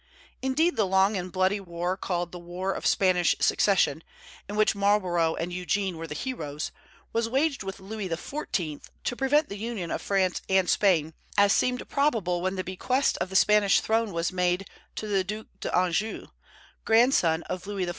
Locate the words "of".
2.73-2.87, 9.91-10.01, 13.19-13.29, 17.43-17.67